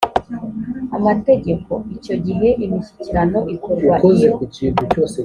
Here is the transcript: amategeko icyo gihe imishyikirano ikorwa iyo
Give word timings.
amategeko 0.97 1.71
icyo 1.95 2.15
gihe 2.25 2.49
imishyikirano 2.65 3.39
ikorwa 3.55 3.93
iyo 4.13 4.31